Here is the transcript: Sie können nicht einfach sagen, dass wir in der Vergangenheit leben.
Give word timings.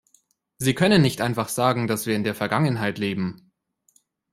Sie 0.57 0.73
können 0.73 1.03
nicht 1.03 1.21
einfach 1.21 1.47
sagen, 1.47 1.85
dass 1.85 2.07
wir 2.07 2.15
in 2.15 2.23
der 2.23 2.33
Vergangenheit 2.33 2.97
leben. 2.97 3.51